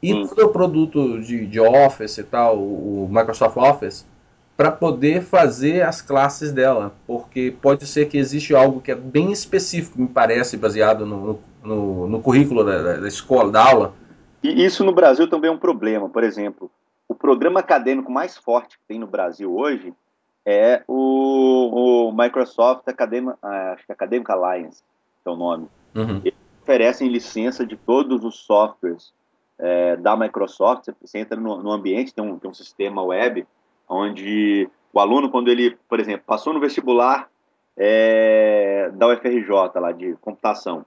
[0.02, 0.26] e hum.
[0.26, 4.04] todo o produto de, de Office e tal, o Microsoft Office,
[4.56, 9.32] para poder fazer as classes dela, porque pode ser que existe algo que é bem
[9.32, 13.94] específico, me parece, baseado no, no, no currículo da, da, escola, da aula.
[14.42, 16.08] E isso no Brasil também é um problema.
[16.08, 16.70] Por exemplo,
[17.08, 19.92] o programa acadêmico mais forte que tem no Brasil hoje
[20.46, 24.82] é o, o Microsoft Academic, ah, acho que é Academic Alliance,
[25.24, 25.68] é o nome.
[25.94, 26.20] Uhum.
[26.24, 29.12] Eles oferecem licença de todos os softwares
[29.58, 30.90] é, da Microsoft.
[31.00, 33.44] Você entra no, no ambiente, tem um, tem um sistema web
[33.88, 37.29] onde o aluno, quando ele, por exemplo, passou no vestibular
[37.77, 40.85] é, da UFRJ, lá de computação,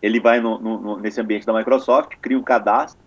[0.00, 3.02] ele vai no, no, nesse ambiente da Microsoft, cria um cadastro,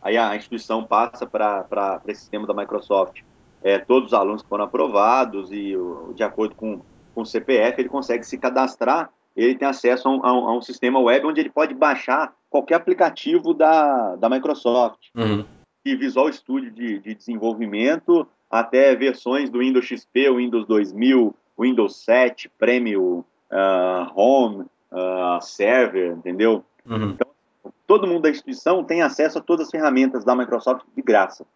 [0.00, 3.22] aí a instituição passa para esse sistema da Microsoft
[3.62, 5.74] é, todos os alunos que foram aprovados e
[6.14, 6.80] de acordo com,
[7.14, 10.98] com o CPF ele consegue se cadastrar, ele tem acesso a um, a um, sistema
[10.98, 14.98] web onde ele pode baixar qualquer aplicativo da, da Microsoft.
[15.14, 15.44] Uhum.
[15.84, 22.50] E Visual Studio de, de desenvolvimento até versões do Windows XP, Windows 2000, Windows 7,
[22.58, 26.64] Premium, uh, Home, uh, Server, entendeu?
[26.84, 27.10] Uhum.
[27.10, 27.32] Então,
[27.86, 31.46] todo mundo da instituição tem acesso a todas as ferramentas da Microsoft de graça.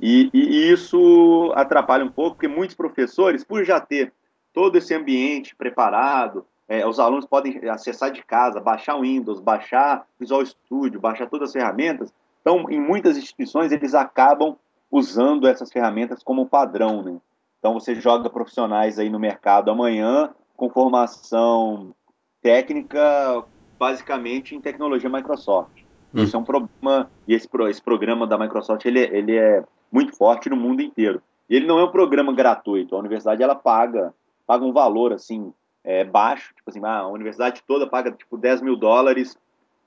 [0.00, 4.12] E, e, e, isso atrapalha um pouco, porque muitos professores, por já ter
[4.52, 10.06] todo esse ambiente preparado, é, os alunos podem acessar de casa, baixar o Windows, baixar
[10.18, 12.12] Visual Studio, baixar todas as ferramentas.
[12.44, 14.54] Então, em muitas instituições, eles acabam
[14.90, 17.02] usando essas ferramentas como padrão.
[17.02, 17.16] Né?
[17.58, 21.94] Então, você joga profissionais aí no mercado amanhã com formação
[22.42, 23.42] técnica,
[23.78, 25.82] basicamente em tecnologia Microsoft.
[26.14, 26.22] Hum.
[26.22, 30.50] Isso é um problema, e esse, esse programa da Microsoft ele, ele é muito forte
[30.50, 31.22] no mundo inteiro.
[31.48, 34.12] E ele não é um programa gratuito, a universidade ela paga,
[34.46, 35.50] paga um valor assim
[35.82, 39.38] é, baixo, tipo assim, ah, a universidade toda paga tipo 10 mil dólares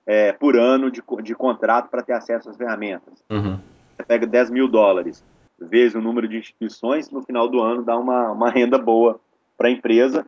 [0.07, 3.21] é, por ano de, de contrato para ter acesso às ferramentas.
[3.29, 3.59] Uhum.
[3.95, 5.23] Você pega 10 mil dólares,
[5.59, 9.19] vezes o número de instituições, no final do ano dá uma, uma renda boa
[9.57, 10.25] para a empresa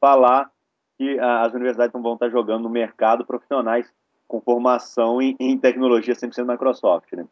[0.00, 0.50] falar
[0.96, 3.86] que as universidades não vão estar jogando no mercado profissionais
[4.26, 7.24] com formação em, em tecnologia 100% Microsoft, né?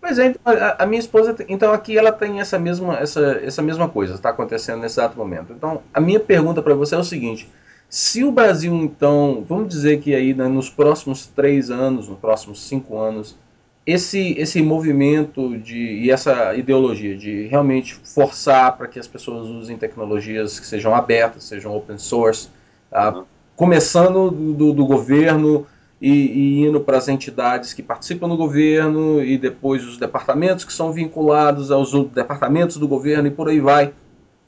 [0.00, 3.88] Mas é, a, a, minha esposa, então aqui ela tem essa mesma, essa, essa mesma
[3.88, 5.52] coisa, está acontecendo nesse exato momento.
[5.52, 7.50] Então, a minha pergunta para você é o seguinte:
[7.90, 12.62] se o Brasil, então, vamos dizer que aí né, nos próximos três anos, nos próximos
[12.62, 13.36] cinco anos,
[13.84, 19.76] esse, esse movimento de, e essa ideologia de realmente forçar para que as pessoas usem
[19.76, 22.48] tecnologias que sejam abertas, sejam open source,
[22.88, 23.24] tá?
[23.56, 25.66] começando do, do governo,
[26.00, 30.72] e, e indo para as entidades que participam do governo e depois os departamentos que
[30.72, 33.92] são vinculados aos departamentos do governo e por aí vai.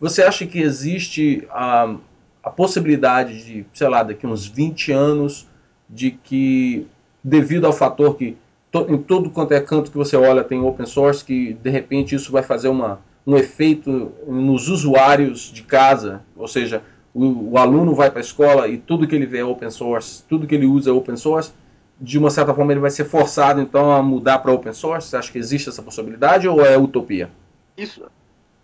[0.01, 1.95] Você acha que existe a,
[2.43, 5.47] a possibilidade de, sei lá, daqui uns 20 anos,
[5.89, 6.87] de que,
[7.23, 8.37] devido ao fator que
[8.71, 12.15] to, em todo quanto é canto que você olha tem open source, que de repente
[12.15, 16.83] isso vai fazer uma, um efeito nos usuários de casa, ou seja,
[17.15, 20.25] o, o aluno vai para a escola e tudo que ele vê é open source,
[20.29, 21.53] tudo que ele usa é open source,
[22.01, 25.09] de uma certa forma ele vai ser forçado então a mudar para open source?
[25.09, 27.31] Você acha que existe essa possibilidade ou é utopia?
[27.77, 28.05] Isso,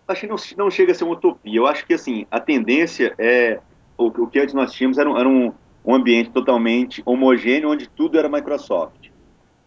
[0.09, 1.57] acho que não, não chega a ser uma utopia.
[1.57, 3.61] Eu acho que assim a tendência é
[3.99, 5.53] o, o que antes nós tínhamos era, um, era um,
[5.85, 9.11] um ambiente totalmente homogêneo onde tudo era Microsoft.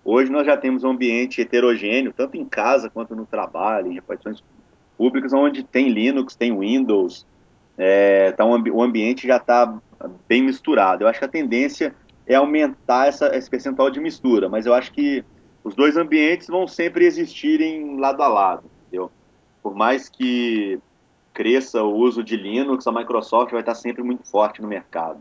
[0.04, 4.44] Hoje nós já temos um ambiente heterogêneo, tanto em casa quanto no trabalho, em repartições
[4.98, 7.28] públicas, onde tem Linux, tem Windows,
[7.78, 9.78] é, tá um, o ambiente já está
[10.28, 11.04] bem misturado.
[11.04, 11.94] Eu acho que a tendência
[12.26, 15.24] é aumentar essa, esse percentual de mistura, mas eu acho que
[15.64, 19.12] os dois ambientes vão sempre existirem lado a lado, entendeu?
[19.62, 20.80] Por mais que
[21.34, 25.20] cresça o uso de Linux, a Microsoft vai estar sempre muito forte no mercado.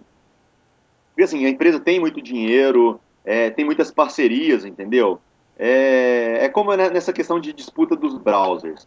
[1.10, 5.20] Porque assim, a empresa tem muito dinheiro, é, tem muitas parcerias, entendeu?
[5.58, 8.86] É, é como nessa questão de disputa dos browsers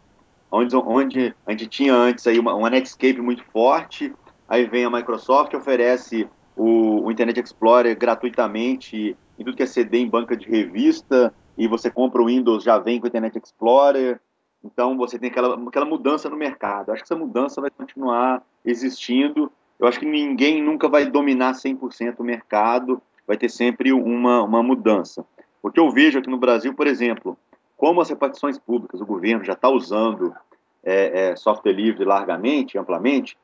[0.54, 4.14] onde, onde a gente tinha antes aí uma, uma Netscape muito forte,
[4.48, 9.98] aí vem a Microsoft, oferece o, o, Internet Explorer gratuitamente em tudo que é CD
[9.98, 14.20] em banca de revista, e você compra o Windows, já vem com o Internet Explorer,
[14.64, 16.90] então você tem aquela, aquela mudança no mercado.
[16.90, 19.52] Acho que essa mudança vai continuar existindo.
[19.78, 24.62] Eu acho que ninguém nunca vai dominar 100% o mercado, vai ter sempre uma, uma
[24.62, 25.24] mudança.
[25.62, 27.36] O que eu vejo aqui no Brasil, por exemplo,
[27.76, 30.34] como as repartições públicas, o governo já está usando
[30.82, 33.36] é, é, software livre largamente, amplamente,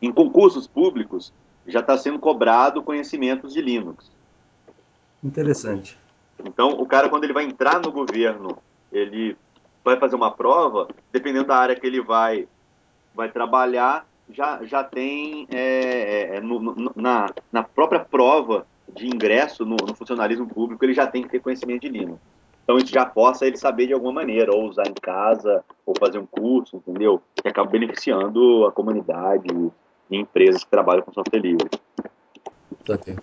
[0.00, 1.32] em concursos públicos
[1.66, 4.10] já está sendo cobrado conhecimentos de Linux.
[5.22, 5.98] Interessante.
[6.44, 8.58] Então, o cara, quando ele vai entrar no governo,
[8.90, 9.36] ele
[9.84, 12.46] vai fazer uma prova, dependendo da área que ele vai,
[13.14, 19.64] vai trabalhar, já, já tem é, é no, no, na, na própria prova de ingresso
[19.64, 22.20] no, no funcionalismo público, ele já tem que ter conhecimento de Linux.
[22.62, 26.18] Então isso já possa ele saber de alguma maneira, ou usar em casa, ou fazer
[26.18, 27.20] um curso, entendeu?
[27.34, 29.48] Que acaba beneficiando a comunidade
[30.10, 31.68] e empresas que trabalham com software livre.
[32.88, 33.16] Okay.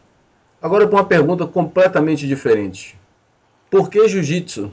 [0.61, 2.99] Agora uma pergunta completamente diferente.
[3.69, 4.71] Por que jiu-jitsu?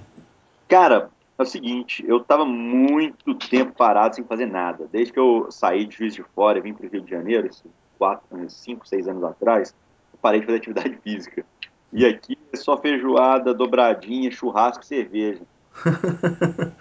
[0.68, 4.88] Cara, é o seguinte, eu estava muito tempo parado sem fazer nada.
[4.90, 7.50] Desde que eu saí de Juiz de Fora e vim para o Rio de Janeiro,
[7.98, 9.74] quatro, cinco, seis anos atrás,
[10.12, 11.44] eu parei de fazer atividade física.
[11.92, 15.42] E aqui é só feijoada, dobradinha, churrasco e cerveja.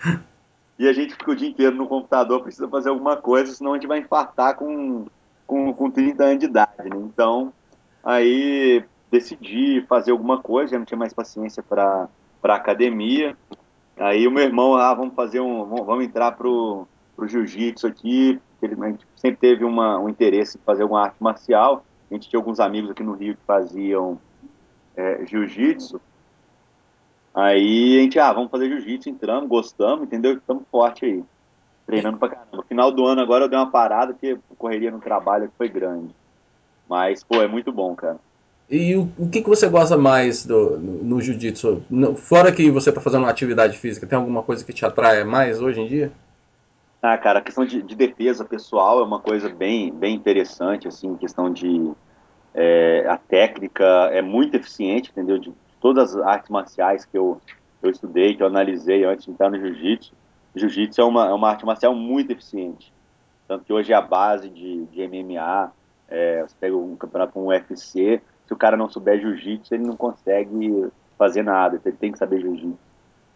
[0.80, 3.76] e a gente fica o dia inteiro no computador, precisa fazer alguma coisa, senão a
[3.76, 5.06] gente vai infartar com,
[5.46, 6.90] com, com 30 anos de idade.
[6.90, 6.98] Né?
[6.98, 7.54] Então,
[8.04, 12.10] aí decidi fazer alguma coisa, já não tinha mais paciência para
[12.44, 13.36] academia.
[13.98, 15.66] Aí o meu irmão, ah, vamos fazer um.
[15.66, 18.40] Vamos entrar pro, pro jiu-jitsu aqui.
[18.62, 21.86] Ele, a gente sempre teve uma, um interesse em fazer alguma arte marcial.
[22.10, 24.20] A gente tinha alguns amigos aqui no Rio que faziam
[24.96, 26.00] é, jiu-jitsu.
[27.34, 30.34] Aí a gente, ah, vamos fazer jiu-jitsu, entramos, gostamos, entendeu?
[30.34, 31.24] Estamos forte aí.
[31.86, 32.58] Treinando pra caramba.
[32.58, 36.16] No final do ano agora eu dei uma parada, porque correria no trabalho foi grande.
[36.90, 38.20] Mas, pô, é muito bom, cara.
[38.70, 41.84] E o, o que, que você gosta mais do, no, no jiu-jitsu?
[42.18, 45.62] Fora que você está fazendo uma atividade física, tem alguma coisa que te atrai mais
[45.62, 46.12] hoje em dia?
[47.02, 51.16] Ah, cara, a questão de, de defesa pessoal é uma coisa bem, bem interessante, assim,
[51.18, 51.92] questão de
[52.56, 55.38] é, a técnica é muito eficiente, entendeu?
[55.38, 57.40] De todas as artes marciais que eu,
[57.84, 60.14] eu estudei, que eu analisei antes de entrar no jiu-jitsu,
[60.56, 62.92] jiu-jitsu é uma, é uma arte marcial muito eficiente.
[63.48, 65.72] Tanto que hoje é a base de, de MMA,
[66.08, 69.86] é, você pega um campeonato com um UFC, se o cara não souber jiu-jitsu, ele
[69.86, 72.78] não consegue fazer nada, ele tem que saber jiu-jitsu.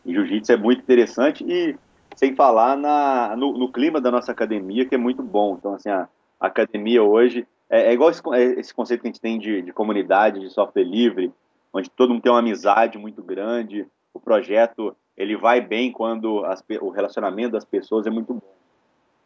[0.05, 1.75] E jiu-jitsu é muito interessante e
[2.15, 5.55] sem falar na, no, no, clima da nossa academia, que é muito bom.
[5.57, 6.07] Então, assim, a,
[6.39, 9.61] a academia hoje é, é igual esse, é esse, conceito que a gente tem de,
[9.61, 11.31] de comunidade, de software livre,
[11.71, 16.63] onde todo mundo tem uma amizade muito grande, o projeto ele vai bem quando as,
[16.81, 18.55] o relacionamento das pessoas é muito bom.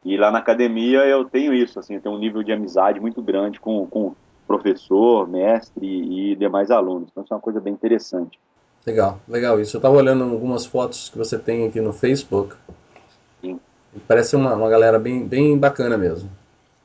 [0.03, 3.21] E lá na academia eu tenho isso, assim, eu tenho um nível de amizade muito
[3.21, 4.13] grande com, com
[4.53, 7.09] professor, mestre e demais alunos.
[7.11, 8.39] Então isso é uma coisa bem interessante.
[8.85, 9.75] Legal, legal isso.
[9.75, 12.55] Eu estava olhando algumas fotos que você tem aqui no Facebook.
[13.41, 13.59] Sim.
[14.07, 16.29] Parece uma, uma galera bem, bem bacana mesmo.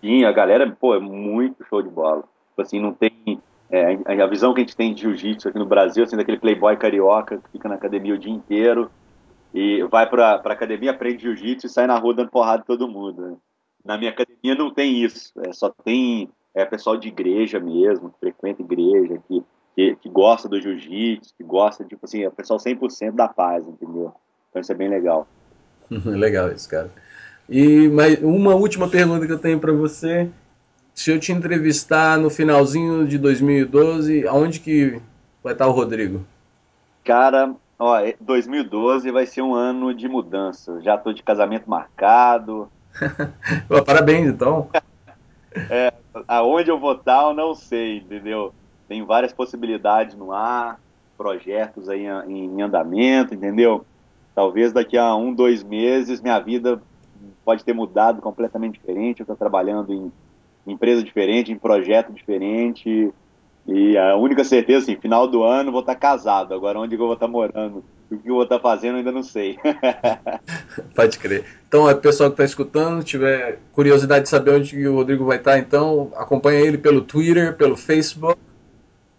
[0.01, 2.23] Sim, a galera, pô, é muito show de bola.
[2.51, 3.41] Tipo assim, não tem.
[3.71, 6.75] É, a visão que a gente tem de jiu-jitsu aqui no Brasil, assim, daquele playboy
[6.77, 8.91] carioca que fica na academia o dia inteiro
[9.53, 13.21] e vai pra, pra academia, aprende jiu-jitsu e sai na rua dando porrada todo mundo.
[13.21, 13.37] Né?
[13.85, 15.33] Na minha academia não tem isso.
[15.41, 19.45] É, só tem é, pessoal de igreja mesmo, que frequenta igreja, que,
[19.77, 24.13] que, que gosta do jiu-jitsu, que gosta, tipo assim, é pessoal 100% da paz, entendeu?
[24.51, 25.29] Então isso é bem legal.
[25.89, 26.91] legal isso, cara.
[27.49, 30.29] E mais uma última pergunta que eu tenho para você.
[30.93, 35.01] Se eu te entrevistar no finalzinho de 2012, aonde que
[35.45, 36.27] vai estar o Rodrigo?
[37.05, 40.81] Cara, ó, 2012 vai ser um ano de mudança.
[40.83, 42.69] Já tô de casamento marcado.
[43.87, 44.69] Parabéns, então.
[45.71, 45.93] é,
[46.27, 48.53] aonde eu vou estar, eu não sei, entendeu?
[48.89, 50.81] Tem várias possibilidades no ar,
[51.17, 53.85] projetos aí em, em andamento, entendeu?
[54.35, 56.81] Talvez daqui a um, dois meses minha vida
[57.45, 59.21] pode ter mudado completamente diferente.
[59.21, 60.13] Eu estou trabalhando em
[60.67, 63.13] empresa diferente, em projeto diferente.
[63.67, 66.55] E a única certeza, assim, final do ano vou estar casado.
[66.55, 67.85] Agora, onde eu vou estar morando?
[68.11, 69.59] O que eu vou estar fazendo, ainda não sei.
[70.95, 71.45] Pode crer.
[71.67, 75.59] Então, é pessoal que está escutando, tiver curiosidade de saber onde o Rodrigo vai estar,
[75.59, 78.39] então acompanha ele pelo Twitter, pelo Facebook.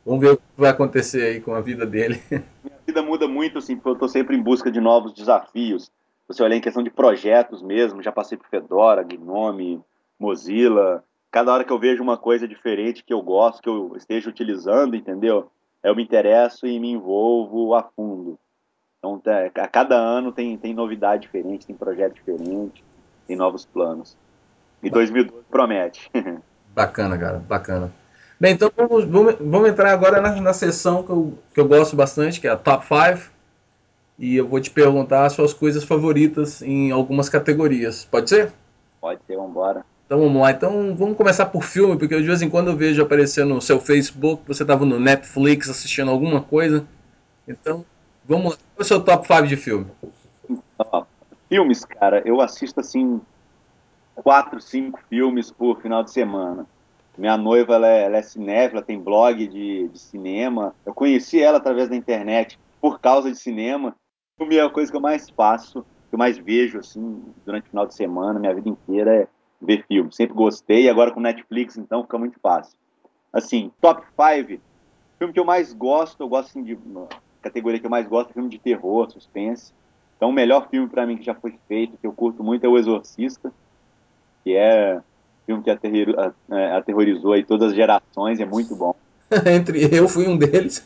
[0.05, 2.21] Vamos ver o que vai acontecer aí com a vida dele.
[2.31, 5.91] Minha vida muda muito, assim, porque eu estou sempre em busca de novos desafios
[6.29, 9.81] você olhar em questão de projetos mesmo, já passei por Fedora, Gnome,
[10.19, 11.03] Mozilla.
[11.31, 14.95] Cada hora que eu vejo uma coisa diferente que eu gosto, que eu esteja utilizando,
[14.95, 15.51] entendeu?
[15.83, 18.37] Eu me interesso e me envolvo a fundo.
[18.99, 19.21] Então,
[19.55, 22.83] a cada ano tem, tem novidade diferente, tem projeto diferente,
[23.25, 24.17] tem novos planos.
[24.83, 26.11] E 2012 promete.
[26.75, 27.91] Bacana, cara, bacana.
[28.39, 31.95] Bem, então vamos, vamos, vamos entrar agora na, na sessão que eu, que eu gosto
[31.95, 33.31] bastante, que é a Top 5
[34.17, 38.05] e eu vou te perguntar as suas coisas favoritas em algumas categorias.
[38.05, 38.53] Pode ser?
[39.01, 39.85] Pode ser, vamos embora.
[40.05, 40.51] Então vamos lá.
[40.51, 43.79] Então vamos começar por filme, porque de vez em quando eu vejo aparecer no seu
[43.79, 46.85] Facebook, você estava no Netflix assistindo alguma coisa.
[47.47, 47.85] Então,
[48.29, 48.57] vamos lá.
[48.57, 49.87] Qual é o seu top 5 de filme?
[51.49, 53.19] Filmes, cara, eu assisto assim
[54.15, 56.65] quatro, cinco filmes por final de semana.
[57.17, 60.73] Minha noiva, ela é, ela é cinéfila, tem blog de, de cinema.
[60.85, 63.93] Eu conheci ela através da internet por causa de cinema
[64.39, 67.69] filme é a coisa que eu mais faço, que eu mais vejo, assim, durante o
[67.69, 69.27] final de semana, minha vida inteira é
[69.61, 70.13] ver filme.
[70.13, 72.77] Sempre gostei, agora com Netflix, então, fica muito fácil.
[73.33, 74.61] Assim, top 5,
[75.17, 76.79] filme que eu mais gosto, eu gosto, assim, de...
[77.41, 79.73] categoria que eu mais gosto é filme de terror, suspense.
[80.17, 82.67] Então, o melhor filme para mim que já foi feito, que eu curto muito, é
[82.67, 83.51] O Exorcista,
[84.43, 85.01] que é
[85.45, 88.93] filme que é, aterrorizou aí todas as gerações, é muito bom.
[89.47, 90.85] Entre eu fui um deles.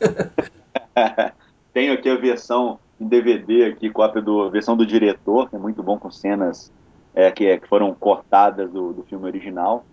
[1.74, 5.82] Tenho aqui a versão em DVD aqui, cópia do versão do diretor, que é muito
[5.84, 6.72] bom com cenas
[7.14, 9.86] é, que, que, foram cortadas do, do filme original.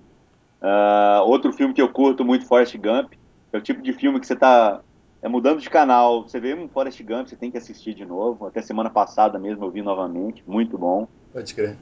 [0.61, 3.15] Uh, outro filme que eu curto muito, Forrest Gump,
[3.53, 4.81] é o tipo de filme que você está
[5.23, 8.47] é, mudando de canal, você vê um Forrest Gump, você tem que assistir de novo.
[8.47, 11.07] Até semana passada mesmo eu vi novamente, muito bom.
[11.33, 11.77] Pode crer.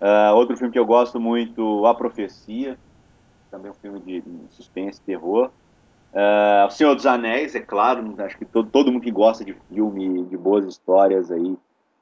[0.00, 2.78] Uh, outro filme que eu gosto muito, A Profecia,
[3.50, 5.50] também um filme de, de suspense, terror.
[6.12, 9.54] Uh, o Senhor dos Anéis, é claro, acho que todo, todo mundo que gosta de
[9.68, 11.56] filme, de boas histórias aí,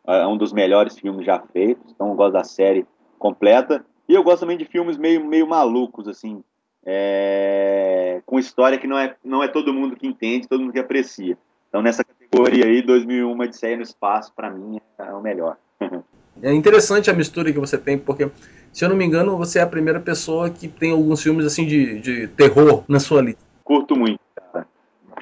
[0.06, 2.86] é um dos melhores filmes já feitos, então eu gosto da série
[3.18, 3.84] completa.
[4.08, 6.42] E eu gosto também de filmes meio, meio malucos, assim,
[6.84, 10.78] é, com história que não é, não é todo mundo que entende, todo mundo que
[10.78, 11.36] aprecia.
[11.68, 15.56] Então nessa categoria aí, 2001 Odisseia no Espaço, para mim, é o melhor.
[16.42, 18.30] é interessante a mistura que você tem, porque,
[18.72, 21.66] se eu não me engano, você é a primeira pessoa que tem alguns filmes assim
[21.66, 24.66] de, de terror na sua lista curto muito, cara.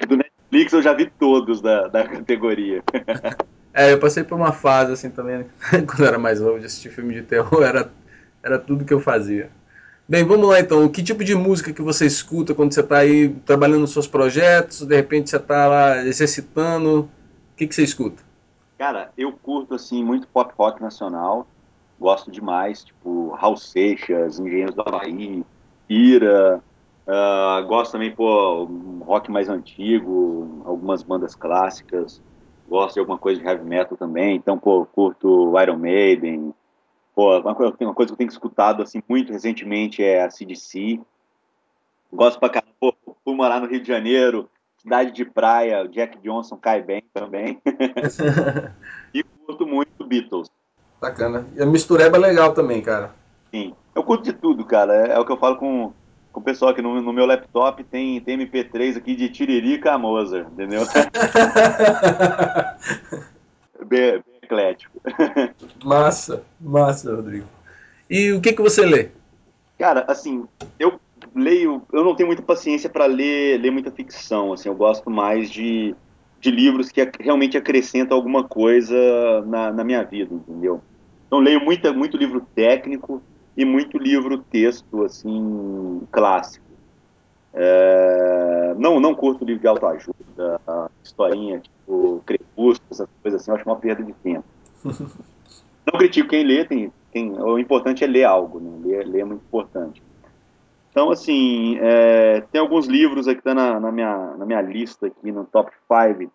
[0.07, 2.81] Do Netflix eu já vi todos da, da categoria.
[3.71, 5.45] É, eu passei por uma fase assim também,
[5.85, 7.89] quando eu era mais novo, de assistir filme de terror, era,
[8.41, 9.51] era tudo que eu fazia.
[10.09, 10.89] Bem, vamos lá então.
[10.89, 14.83] Que tipo de música que você escuta quando você está aí trabalhando nos seus projetos?
[14.83, 17.01] De repente você está lá exercitando.
[17.01, 18.23] O que, que você escuta?
[18.79, 21.45] Cara, eu curto assim muito pop rock nacional.
[21.99, 25.45] Gosto demais, tipo Raul Seixas, Engenheiros do Havaí,
[25.87, 26.59] Ira.
[27.05, 28.67] Uh, gosto também, pô,
[29.01, 32.19] rock mais antigo, algumas bandas clássicas.
[32.67, 34.37] Gosto de alguma coisa de heavy metal também.
[34.37, 36.51] Então, pô, curto Iron Maiden,
[37.19, 41.01] Pô, uma coisa, uma coisa que eu tenho escutado assim muito recentemente é a CDC.
[42.13, 42.71] Gosto pra caramba.
[42.79, 42.95] Pô,
[43.25, 47.61] fui morar no Rio de Janeiro, cidade de praia, o Jack Johnson cai bem também.
[49.13, 50.49] e curto muito Beatles.
[51.01, 51.45] Bacana.
[51.57, 53.13] E a mistureba é legal também, cara.
[53.51, 53.75] Sim.
[53.93, 55.07] Eu curto de tudo, cara.
[55.07, 55.91] É, é o que eu falo com,
[56.31, 57.83] com o pessoal aqui no, no, meu laptop.
[57.83, 60.83] Tem, tem MP3 aqui de Tiririca a Mozart, entendeu?
[63.85, 64.99] bem eclético.
[65.85, 67.45] Massa, massa, Rodrigo.
[68.09, 69.09] E o que, que você lê?
[69.77, 70.45] Cara, assim,
[70.79, 70.99] eu
[71.35, 75.49] leio, eu não tenho muita paciência para ler, ler muita ficção, assim, eu gosto mais
[75.49, 75.95] de,
[76.41, 80.81] de livros que realmente acrescentam alguma coisa na, na minha vida, entendeu?
[81.27, 83.21] Então leio muita, muito livro técnico
[83.55, 86.65] e muito livro texto, assim, clássico.
[87.53, 90.61] É, não, não curto livro de autoajuda,
[91.03, 94.45] historinha, tipo, crepúsculo, essas coisas assim, eu acho uma perda de tempo.
[94.85, 98.79] Não critico quem lê, tem, tem, o importante é ler algo, né?
[98.83, 100.03] ler, ler é muito importante.
[100.91, 105.31] Então, assim, é, tem alguns livros aqui tá na, na, minha, na minha lista aqui,
[105.31, 106.31] no top 5.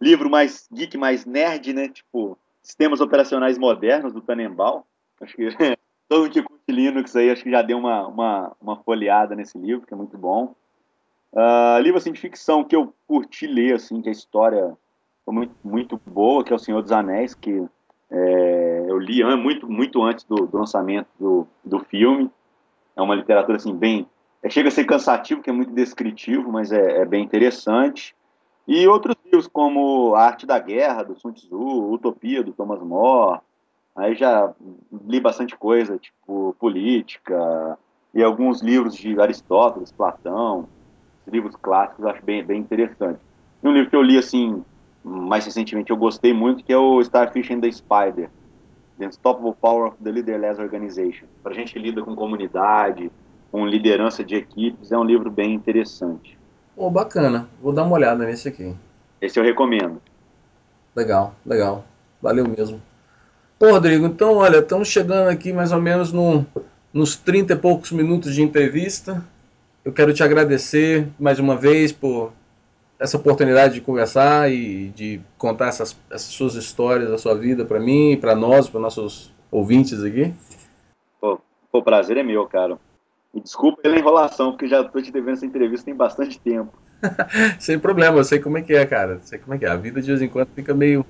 [0.00, 1.88] Livro mais geek, mais nerd, né?
[1.88, 4.82] Tipo, Sistemas Operacionais Modernos, do Tannenbaum.
[5.20, 5.48] Acho que
[6.08, 9.58] todo mundo que curte Linux aí, acho que já deu uma, uma, uma folheada nesse
[9.58, 10.54] livro, que é muito bom.
[11.34, 14.76] Uh, livro, assim, de ficção que eu curti ler, assim, que a história
[15.26, 17.66] muito, muito boa, que é O Senhor dos Anéis, que
[18.10, 22.30] é, eu li muito, muito antes do, do, lançamento do, do filme.
[22.94, 24.06] É uma literatura assim bem.
[24.42, 28.14] É, chega a ser cansativo, que é muito descritivo, mas é, é, bem interessante.
[28.68, 33.40] E outros livros como A Arte da Guerra, do Sun Tzu, Utopia, do Thomas More.
[33.96, 34.52] Aí já
[35.06, 37.78] li bastante coisa, tipo política,
[38.12, 40.68] e alguns livros de Aristóteles, Platão,
[41.26, 43.18] livros clássicos, acho bem, bem interessante.
[43.62, 44.62] E um livro que eu li assim
[45.04, 48.30] mais recentemente eu gostei muito, que é o Starfish and the Spider,
[48.98, 51.26] The Unstoppable Power of the Leaderless Organization.
[51.42, 53.12] Para gente que lida com comunidade,
[53.52, 56.38] com liderança de equipes, é um livro bem interessante.
[56.74, 57.48] Oh, bacana.
[57.62, 58.74] Vou dar uma olhada nesse aqui.
[59.20, 60.00] Esse eu recomendo.
[60.96, 61.84] Legal, legal.
[62.22, 62.80] Valeu mesmo.
[63.58, 66.46] Pô, Rodrigo, então, olha, estamos chegando aqui mais ou menos no,
[66.92, 69.22] nos 30 e poucos minutos de entrevista.
[69.84, 72.32] Eu quero te agradecer mais uma vez por
[72.98, 77.78] essa oportunidade de conversar e de contar essas, essas suas histórias, a sua vida para
[77.78, 80.32] mim, para nós, para nossos ouvintes aqui.
[81.20, 81.38] Pô,
[81.70, 82.78] o prazer é meu, cara.
[83.34, 86.72] E desculpa pela enrolação, porque já estou te devendo essa entrevista tem bastante tempo.
[87.60, 89.18] Sem problema, eu sei como é que é, cara.
[89.22, 89.68] Sei como é que é.
[89.68, 91.04] A vida de vez em quando fica meio.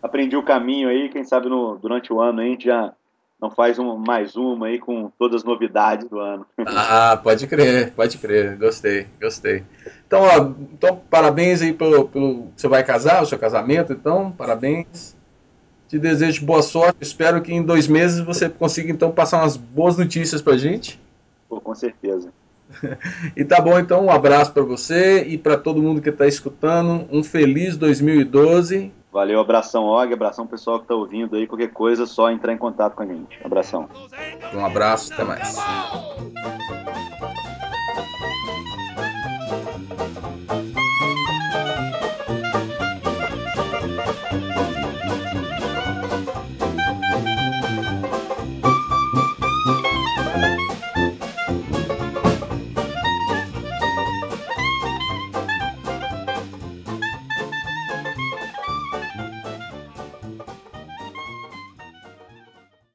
[0.00, 2.92] Aprendi o caminho aí, quem sabe no, durante o ano a gente já
[3.40, 6.44] não faz um, mais uma aí com todas as novidades do ano.
[6.66, 8.56] Ah, pode crer, pode crer.
[8.58, 9.64] Gostei, gostei.
[10.06, 12.48] Então, ó, então parabéns aí pelo, pelo.
[12.54, 15.16] Você vai casar, o seu casamento, então, parabéns.
[15.88, 16.98] Te desejo boa sorte.
[17.00, 21.00] Espero que em dois meses você consiga então passar umas boas notícias pra gente.
[21.48, 22.32] Pô, com certeza.
[23.34, 27.08] e tá bom, então, um abraço para você e para todo mundo que está escutando.
[27.10, 31.46] Um feliz 2012 Valeu, abração, Og, abração pessoal que está ouvindo aí.
[31.46, 33.40] Qualquer coisa, só entrar em contato com a gente.
[33.44, 33.88] Abração.
[34.54, 35.58] Um abraço, até mais.